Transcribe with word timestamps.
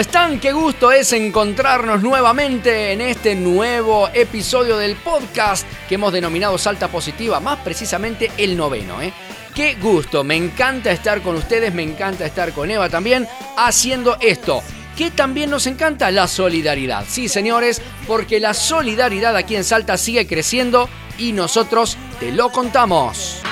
¿Cómo 0.00 0.08
están? 0.08 0.40
Qué 0.40 0.52
gusto 0.52 0.92
es 0.92 1.12
encontrarnos 1.12 2.02
nuevamente 2.02 2.92
en 2.92 3.02
este 3.02 3.34
nuevo 3.34 4.08
episodio 4.14 4.78
del 4.78 4.96
podcast 4.96 5.66
que 5.86 5.96
hemos 5.96 6.10
denominado 6.10 6.56
Salta 6.56 6.88
Positiva, 6.88 7.38
más 7.38 7.58
precisamente 7.58 8.32
el 8.38 8.56
noveno. 8.56 9.02
¿eh? 9.02 9.12
Qué 9.54 9.74
gusto, 9.74 10.24
me 10.24 10.36
encanta 10.36 10.90
estar 10.90 11.20
con 11.20 11.36
ustedes, 11.36 11.74
me 11.74 11.82
encanta 11.82 12.24
estar 12.24 12.52
con 12.52 12.70
Eva 12.70 12.88
también 12.88 13.28
haciendo 13.58 14.16
esto. 14.22 14.62
¿Qué 14.96 15.10
también 15.10 15.50
nos 15.50 15.66
encanta? 15.66 16.10
La 16.10 16.28
solidaridad. 16.28 17.04
Sí, 17.06 17.28
señores, 17.28 17.82
porque 18.06 18.40
la 18.40 18.54
solidaridad 18.54 19.36
aquí 19.36 19.54
en 19.54 19.64
Salta 19.64 19.98
sigue 19.98 20.26
creciendo 20.26 20.88
y 21.18 21.32
nosotros 21.32 21.98
te 22.18 22.32
lo 22.32 22.48
contamos. 22.48 23.42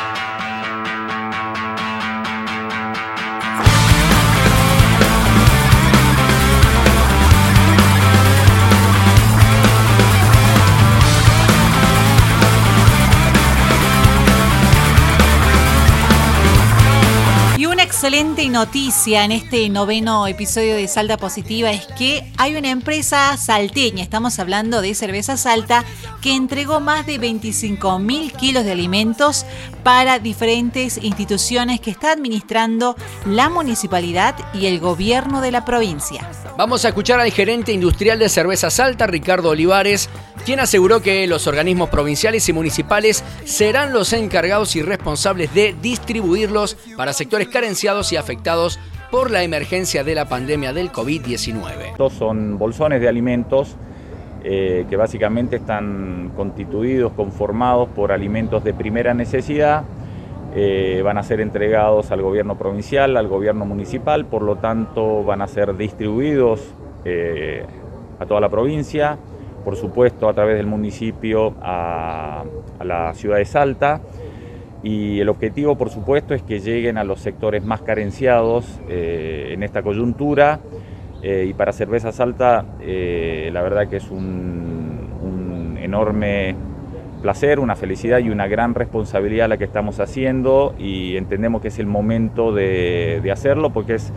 Excelente 17.98 18.48
noticia 18.48 19.24
en 19.24 19.32
este 19.32 19.68
noveno 19.68 20.28
episodio 20.28 20.76
de 20.76 20.86
Salta 20.86 21.16
Positiva 21.16 21.72
es 21.72 21.84
que 21.98 22.32
hay 22.36 22.54
una 22.54 22.70
empresa 22.70 23.36
salteña, 23.36 24.04
estamos 24.04 24.38
hablando 24.38 24.80
de 24.80 24.94
Cerveza 24.94 25.36
Salta, 25.36 25.84
que 26.22 26.32
entregó 26.32 26.78
más 26.78 27.06
de 27.06 27.18
25 27.18 27.98
mil 27.98 28.32
kilos 28.34 28.64
de 28.64 28.70
alimentos 28.70 29.44
para 29.82 30.20
diferentes 30.20 30.98
instituciones 31.02 31.80
que 31.80 31.90
está 31.90 32.12
administrando 32.12 32.94
la 33.26 33.48
municipalidad 33.48 34.36
y 34.54 34.66
el 34.66 34.78
gobierno 34.78 35.40
de 35.40 35.50
la 35.50 35.64
provincia. 35.64 36.30
Vamos 36.56 36.84
a 36.84 36.88
escuchar 36.88 37.18
al 37.18 37.32
gerente 37.32 37.72
industrial 37.72 38.20
de 38.20 38.28
Cerveza 38.28 38.70
Salta, 38.70 39.08
Ricardo 39.08 39.48
Olivares, 39.48 40.08
quien 40.44 40.60
aseguró 40.60 41.02
que 41.02 41.26
los 41.26 41.48
organismos 41.48 41.88
provinciales 41.88 42.48
y 42.48 42.52
municipales 42.52 43.24
serán 43.44 43.92
los 43.92 44.12
encargados 44.12 44.76
y 44.76 44.82
responsables 44.82 45.52
de 45.52 45.74
distribuirlos 45.82 46.76
para 46.96 47.12
sectores 47.12 47.48
carenciados 47.48 47.87
y 48.12 48.16
afectados 48.16 48.78
por 49.10 49.30
la 49.30 49.42
emergencia 49.42 50.04
de 50.04 50.14
la 50.14 50.26
pandemia 50.26 50.74
del 50.74 50.92
COVID-19. 50.92 51.92
Estos 51.92 52.12
son 52.12 52.58
bolsones 52.58 53.00
de 53.00 53.08
alimentos 53.08 53.76
eh, 54.44 54.84
que 54.90 54.96
básicamente 54.96 55.56
están 55.56 56.32
constituidos, 56.36 57.12
conformados 57.12 57.88
por 57.88 58.12
alimentos 58.12 58.62
de 58.62 58.74
primera 58.74 59.14
necesidad 59.14 59.84
eh, 60.54 61.02
van 61.04 61.18
a 61.18 61.22
ser 61.22 61.40
entregados 61.40 62.10
al 62.10 62.22
gobierno 62.22 62.56
provincial, 62.56 63.16
al 63.16 63.28
gobierno 63.28 63.64
municipal, 63.64 64.26
por 64.26 64.42
lo 64.42 64.56
tanto 64.56 65.22
van 65.22 65.42
a 65.42 65.46
ser 65.46 65.76
distribuidos 65.76 66.74
eh, 67.04 67.64
a 68.18 68.26
toda 68.26 68.40
la 68.40 68.48
provincia, 68.48 69.18
por 69.64 69.76
supuesto 69.76 70.28
a 70.28 70.34
través 70.34 70.56
del 70.56 70.66
municipio 70.66 71.54
a, 71.62 72.44
la 72.82 73.14
ciudad 73.14 73.36
de 73.36 73.44
Salta 73.44 74.00
y 74.82 75.20
el 75.20 75.28
objetivo 75.28 75.76
por 75.76 75.90
supuesto 75.90 76.34
es 76.34 76.42
que 76.42 76.60
lleguen 76.60 76.98
a 76.98 77.04
los 77.04 77.20
sectores 77.20 77.64
más 77.64 77.82
carenciados 77.82 78.80
eh, 78.88 79.50
en 79.52 79.62
esta 79.62 79.82
coyuntura 79.82 80.60
y 81.20 81.52
para 81.54 81.72
Cerveza 81.72 82.12
Salta 82.12 82.64
la 82.78 83.62
verdad 83.62 83.88
que 83.88 83.96
es 83.96 84.08
un, 84.08 85.00
un 85.20 85.76
enorme 85.76 86.54
placer, 87.18 87.58
una 87.60 87.76
felicidad 87.76 88.18
y 88.20 88.30
una 88.30 88.46
gran 88.46 88.74
responsabilidad 88.74 89.48
la 89.48 89.56
que 89.56 89.64
estamos 89.64 90.00
haciendo 90.00 90.74
y 90.78 91.16
entendemos 91.16 91.60
que 91.60 91.68
es 91.68 91.78
el 91.78 91.86
momento 91.86 92.52
de, 92.52 93.20
de 93.22 93.32
hacerlo 93.32 93.70
porque 93.70 93.94
es 93.96 94.12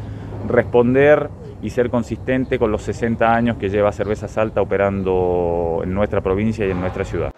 responder 0.47 1.29
y 1.61 1.69
ser 1.69 1.89
consistente 1.89 2.57
con 2.57 2.71
los 2.71 2.83
60 2.83 3.33
años 3.33 3.57
que 3.57 3.69
lleva 3.69 3.91
Cerveza 3.91 4.27
Salta 4.27 4.61
operando 4.61 5.81
en 5.83 5.93
nuestra 5.93 6.21
provincia 6.21 6.65
y 6.65 6.71
en 6.71 6.79
nuestra 6.79 7.05
ciudad. 7.05 7.31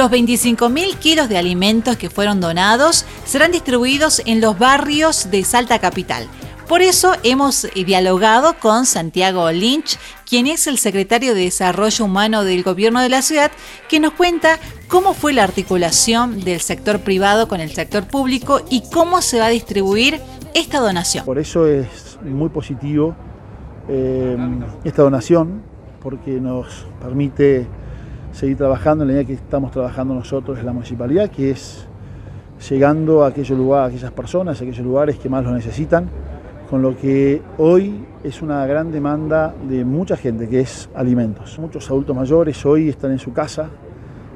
Los 0.00 0.10
25.000 0.10 0.96
kilos 0.96 1.28
de 1.28 1.36
alimentos 1.36 1.98
que 1.98 2.08
fueron 2.08 2.40
donados 2.40 3.04
serán 3.26 3.52
distribuidos 3.52 4.22
en 4.24 4.40
los 4.40 4.58
barrios 4.58 5.30
de 5.30 5.44
Salta 5.44 5.78
Capital. 5.78 6.26
Por 6.66 6.80
eso 6.80 7.12
hemos 7.22 7.68
dialogado 7.74 8.54
con 8.58 8.86
Santiago 8.86 9.50
Lynch, 9.52 9.98
quien 10.26 10.46
es 10.46 10.66
el 10.68 10.78
secretario 10.78 11.34
de 11.34 11.42
Desarrollo 11.42 12.06
Humano 12.06 12.44
del 12.44 12.62
Gobierno 12.62 13.02
de 13.02 13.10
la 13.10 13.20
ciudad, 13.20 13.50
que 13.90 14.00
nos 14.00 14.14
cuenta 14.14 14.58
cómo 14.88 15.12
fue 15.12 15.34
la 15.34 15.44
articulación 15.44 16.40
del 16.40 16.60
sector 16.62 17.00
privado 17.00 17.46
con 17.46 17.60
el 17.60 17.70
sector 17.70 18.06
público 18.06 18.62
y 18.70 18.84
cómo 18.90 19.20
se 19.20 19.38
va 19.38 19.46
a 19.46 19.50
distribuir 19.50 20.18
esta 20.54 20.80
donación. 20.80 21.26
Por 21.26 21.38
eso 21.38 21.66
es 21.66 22.18
muy 22.24 22.48
positivo 22.48 23.14
eh, 23.86 24.38
esta 24.82 25.02
donación, 25.02 25.60
porque 26.00 26.40
nos 26.40 26.86
permite 27.02 27.66
seguir 28.32 28.56
trabajando 28.56 29.04
en 29.04 29.08
la 29.08 29.12
línea 29.14 29.26
que 29.26 29.34
estamos 29.34 29.70
trabajando 29.70 30.14
nosotros 30.14 30.58
en 30.58 30.66
la 30.66 30.72
municipalidad, 30.72 31.30
que 31.30 31.50
es 31.50 31.86
llegando 32.68 33.24
a 33.24 33.28
aquellos 33.28 33.56
lugares, 33.58 33.84
a 33.84 33.96
aquellas 33.96 34.12
personas, 34.12 34.60
a 34.60 34.64
aquellos 34.64 34.84
lugares 34.84 35.18
que 35.18 35.28
más 35.28 35.44
lo 35.44 35.52
necesitan, 35.52 36.08
con 36.68 36.82
lo 36.82 36.96
que 36.96 37.42
hoy 37.58 38.04
es 38.22 38.42
una 38.42 38.64
gran 38.66 38.92
demanda 38.92 39.54
de 39.68 39.84
mucha 39.84 40.16
gente, 40.16 40.48
que 40.48 40.60
es 40.60 40.88
alimentos. 40.94 41.58
Muchos 41.58 41.90
adultos 41.90 42.14
mayores 42.14 42.64
hoy 42.64 42.88
están 42.88 43.10
en 43.12 43.18
su 43.18 43.32
casa, 43.32 43.68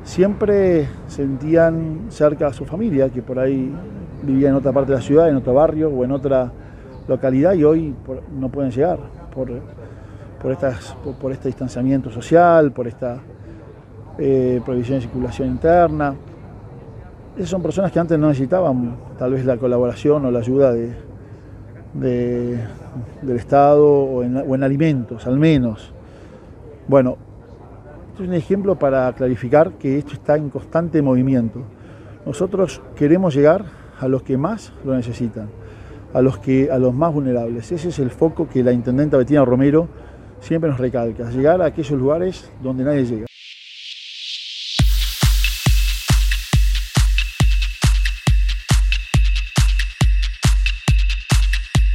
siempre 0.03 0.88
sentían 1.06 2.06
cerca 2.09 2.49
a 2.49 2.53
su 2.53 2.65
familia, 2.65 3.09
que 3.11 3.22
por 3.22 3.38
ahí 3.38 3.72
vivía 4.22 4.49
en 4.49 4.55
otra 4.55 4.72
parte 4.72 4.93
de 4.93 4.99
la 4.99 5.05
ciudad, 5.05 5.28
en 5.28 5.37
otro 5.37 5.55
barrio 5.55 5.91
o 5.91 6.05
en 6.05 6.12
otra 6.12 6.50
localidad 7.06 7.55
y 7.55 7.65
hoy 7.65 7.94
no 8.38 8.49
pueden 8.49 8.71
llegar 8.71 8.99
por, 9.34 9.49
por, 10.41 10.53
estas, 10.53 10.97
por 11.21 11.32
este 11.32 11.49
distanciamiento 11.49 12.11
social, 12.11 12.72
por 12.72 12.88
esta 12.88 13.19
eh, 14.19 14.60
prohibición 14.64 14.98
de 14.98 15.02
circulación 15.02 15.48
interna. 15.48 16.14
Esas 17.36 17.50
son 17.50 17.62
personas 17.62 17.91
que 17.91 17.98
antes 17.98 18.19
no 18.19 18.28
necesitaban 18.28 18.97
tal 19.19 19.32
vez 19.32 19.44
la 19.44 19.56
colaboración 19.56 20.25
o 20.25 20.30
la 20.30 20.38
ayuda 20.38 20.72
de, 20.72 20.94
del 21.94 23.36
Estado 23.36 23.84
o 23.84 24.22
en, 24.22 24.62
alimentos, 24.62 25.26
al 25.26 25.38
menos. 25.38 25.92
Bueno, 26.86 27.16
esto 28.10 28.22
es 28.22 28.28
un 28.28 28.34
ejemplo 28.34 28.78
para 28.78 29.12
clarificar 29.14 29.72
que 29.72 29.98
esto 29.98 30.12
está 30.12 30.36
en 30.36 30.48
constante 30.48 31.02
movimiento. 31.02 31.62
Nosotros 32.25 32.81
queremos 32.94 33.34
llegar 33.34 33.64
a 33.98 34.06
los 34.06 34.22
que 34.22 34.36
más 34.36 34.72
lo 34.84 34.94
necesitan, 34.94 35.48
a 36.12 36.22
los, 36.22 36.38
que, 36.38 36.70
a 36.70 36.78
los 36.78 36.94
más 36.94 37.12
vulnerables. 37.12 37.72
Ese 37.72 37.88
es 37.88 37.98
el 37.98 38.10
foco 38.10 38.48
que 38.48 38.62
la 38.62 38.72
intendenta 38.72 39.16
Betina 39.16 39.44
Romero 39.44 39.88
siempre 40.41 40.70
nos 40.70 40.78
recalca, 40.78 41.31
llegar 41.31 41.60
a 41.62 41.66
aquellos 41.66 41.98
lugares 41.98 42.50
donde 42.62 42.84
nadie 42.84 43.04
llega. 43.04 43.26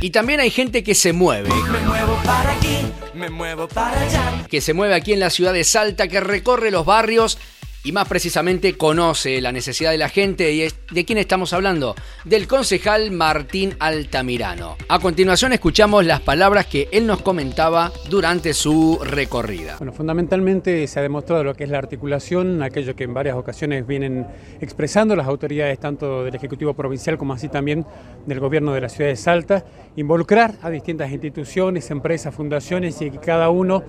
Y 0.01 0.11
también 0.11 0.39
hay 0.39 0.49
gente 0.49 0.83
que 0.83 0.95
se 0.95 1.11
mueve. 1.11 1.49
Me 1.49 1.79
muevo 1.81 2.17
para 2.23 2.53
aquí, 2.53 2.77
me 3.13 3.29
muevo 3.29 3.67
para 3.67 4.01
allá. 4.01 4.45
Que 4.49 4.61
se 4.61 4.73
mueve 4.73 4.95
aquí 4.95 5.11
en 5.11 5.19
la 5.19 5.29
ciudad 5.29 5.51
de 5.51 5.65
Salta, 5.65 6.07
que 6.07 6.21
recorre 6.21 6.71
los 6.71 6.85
barrios 6.85 7.37
y 7.83 7.91
más 7.91 8.07
precisamente 8.07 8.77
conoce 8.77 9.39
la 9.41 9.51
necesidad 9.51 9.91
de 9.91 9.97
la 9.97 10.09
gente 10.09 10.51
y 10.51 10.67
de 10.91 11.05
quién 11.05 11.17
estamos 11.17 11.53
hablando, 11.53 11.95
del 12.25 12.47
concejal 12.47 13.11
Martín 13.11 13.75
Altamirano. 13.79 14.75
A 14.89 14.99
continuación 14.99 15.53
escuchamos 15.53 16.05
las 16.05 16.19
palabras 16.19 16.65
que 16.65 16.89
él 16.91 17.07
nos 17.07 17.21
comentaba 17.21 17.91
durante 18.09 18.53
su 18.53 18.99
recorrida. 19.03 19.77
Bueno, 19.77 19.93
fundamentalmente 19.93 20.85
se 20.87 20.99
ha 20.99 21.03
demostrado 21.03 21.43
lo 21.43 21.53
que 21.53 21.63
es 21.63 21.69
la 21.69 21.77
articulación, 21.77 22.61
aquello 22.63 22.95
que 22.95 23.05
en 23.05 23.13
varias 23.13 23.37
ocasiones 23.37 23.87
vienen 23.87 24.27
expresando 24.59 25.15
las 25.15 25.27
autoridades 25.27 25.79
tanto 25.79 26.23
del 26.23 26.35
Ejecutivo 26.35 26.73
Provincial 26.73 27.17
como 27.17 27.33
así 27.33 27.47
también 27.47 27.85
del 28.25 28.39
Gobierno 28.39 28.73
de 28.73 28.81
la 28.81 28.89
Ciudad 28.89 29.09
de 29.09 29.15
Salta, 29.15 29.63
involucrar 29.95 30.55
a 30.61 30.69
distintas 30.69 31.11
instituciones, 31.11 31.89
empresas, 31.91 32.33
fundaciones 32.33 33.01
y 33.01 33.11
que 33.11 33.19
cada 33.19 33.49
uno 33.49 33.83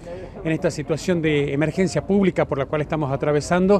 en 0.44 0.52
esta 0.52 0.70
situación 0.70 1.20
de 1.22 1.52
emergencia 1.52 2.06
pública 2.06 2.46
por 2.46 2.58
la 2.58 2.66
cual 2.66 2.80
estamos 2.80 3.12
atravesando, 3.12 3.79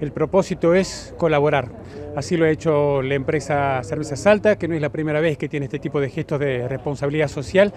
el 0.00 0.12
propósito 0.12 0.74
es 0.74 1.14
colaborar. 1.18 1.68
Así 2.16 2.36
lo 2.36 2.44
ha 2.44 2.50
hecho 2.50 3.02
la 3.02 3.14
empresa 3.14 3.82
Cerveza 3.84 4.16
Salta, 4.16 4.56
que 4.56 4.66
no 4.66 4.74
es 4.74 4.80
la 4.80 4.88
primera 4.90 5.20
vez 5.20 5.36
que 5.36 5.48
tiene 5.48 5.66
este 5.66 5.78
tipo 5.78 6.00
de 6.00 6.08
gestos 6.08 6.40
de 6.40 6.66
responsabilidad 6.68 7.28
social, 7.28 7.72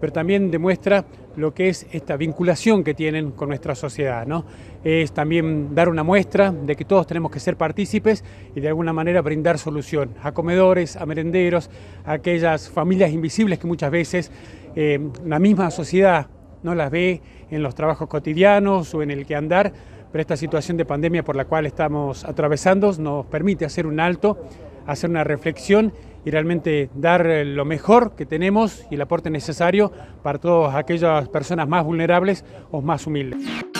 pero 0.00 0.12
también 0.12 0.50
demuestra 0.50 1.04
lo 1.36 1.52
que 1.52 1.68
es 1.68 1.86
esta 1.90 2.16
vinculación 2.16 2.84
que 2.84 2.94
tienen 2.94 3.32
con 3.32 3.48
nuestra 3.48 3.74
sociedad. 3.74 4.26
¿no? 4.26 4.44
Es 4.84 5.12
también 5.12 5.74
dar 5.74 5.88
una 5.88 6.02
muestra 6.02 6.52
de 6.52 6.76
que 6.76 6.84
todos 6.84 7.06
tenemos 7.06 7.30
que 7.30 7.40
ser 7.40 7.56
partícipes 7.56 8.24
y 8.54 8.60
de 8.60 8.68
alguna 8.68 8.92
manera 8.92 9.20
brindar 9.22 9.58
solución 9.58 10.14
a 10.22 10.32
comedores, 10.32 10.96
a 10.96 11.06
merenderos, 11.06 11.70
a 12.04 12.12
aquellas 12.12 12.68
familias 12.68 13.10
invisibles 13.12 13.58
que 13.58 13.66
muchas 13.66 13.90
veces 13.90 14.30
eh, 14.76 15.00
la 15.24 15.38
misma 15.38 15.70
sociedad 15.70 16.26
no 16.62 16.74
las 16.74 16.90
ve 16.90 17.20
en 17.50 17.62
los 17.62 17.74
trabajos 17.74 18.08
cotidianos 18.08 18.94
o 18.94 19.02
en 19.02 19.10
el 19.10 19.26
que 19.26 19.36
andar, 19.36 19.72
pero 20.14 20.22
esta 20.22 20.36
situación 20.36 20.76
de 20.76 20.84
pandemia 20.84 21.24
por 21.24 21.34
la 21.34 21.44
cual 21.44 21.66
estamos 21.66 22.24
atravesando 22.24 22.92
nos 23.00 23.26
permite 23.26 23.64
hacer 23.64 23.84
un 23.84 23.98
alto, 23.98 24.38
hacer 24.86 25.10
una 25.10 25.24
reflexión 25.24 25.92
y 26.24 26.30
realmente 26.30 26.88
dar 26.94 27.26
lo 27.26 27.64
mejor 27.64 28.14
que 28.14 28.24
tenemos 28.24 28.86
y 28.92 28.94
el 28.94 29.00
aporte 29.00 29.28
necesario 29.28 29.90
para 30.22 30.38
todas 30.38 30.76
aquellas 30.76 31.28
personas 31.30 31.66
más 31.66 31.82
vulnerables 31.84 32.44
o 32.70 32.80
más 32.80 33.08
humildes. 33.08 33.73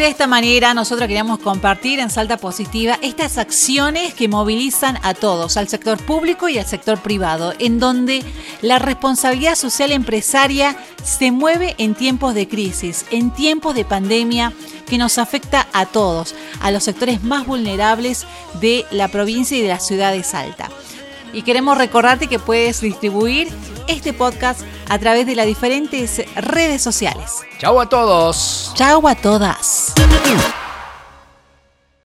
De 0.00 0.08
esta 0.08 0.26
manera 0.26 0.72
nosotros 0.72 1.06
queríamos 1.06 1.40
compartir 1.40 2.00
en 2.00 2.08
Salta 2.08 2.38
Positiva 2.38 2.98
estas 3.02 3.36
acciones 3.36 4.14
que 4.14 4.28
movilizan 4.28 4.98
a 5.02 5.12
todos, 5.12 5.58
al 5.58 5.68
sector 5.68 5.98
público 5.98 6.48
y 6.48 6.56
al 6.56 6.64
sector 6.64 6.98
privado, 7.00 7.52
en 7.58 7.78
donde 7.78 8.24
la 8.62 8.78
responsabilidad 8.78 9.56
social 9.56 9.92
empresaria 9.92 10.74
se 11.04 11.32
mueve 11.32 11.74
en 11.76 11.94
tiempos 11.94 12.32
de 12.32 12.48
crisis, 12.48 13.04
en 13.10 13.30
tiempos 13.30 13.74
de 13.74 13.84
pandemia 13.84 14.54
que 14.86 14.96
nos 14.96 15.18
afecta 15.18 15.66
a 15.74 15.84
todos, 15.84 16.34
a 16.62 16.70
los 16.70 16.84
sectores 16.84 17.22
más 17.22 17.46
vulnerables 17.46 18.26
de 18.58 18.86
la 18.90 19.08
provincia 19.08 19.58
y 19.58 19.60
de 19.60 19.68
la 19.68 19.80
ciudad 19.80 20.12
de 20.12 20.22
Salta. 20.22 20.70
Y 21.34 21.42
queremos 21.42 21.76
recordarte 21.76 22.26
que 22.26 22.38
puedes 22.38 22.80
distribuir 22.80 23.48
este 23.90 24.12
podcast 24.12 24.62
a 24.88 24.98
través 24.98 25.26
de 25.26 25.34
las 25.34 25.46
diferentes 25.46 26.22
redes 26.36 26.82
sociales. 26.82 27.42
Chau 27.58 27.80
a 27.80 27.88
todos. 27.88 28.72
Chau 28.74 29.06
a 29.06 29.14
todas. 29.14 29.92